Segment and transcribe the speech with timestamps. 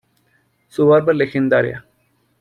[0.67, 1.85] Su barba es legendaria.